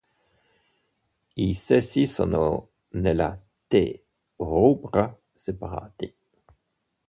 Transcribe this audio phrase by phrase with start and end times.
[1.35, 4.01] I sessi sono, nella "T.
[4.37, 6.15] rubra", separati.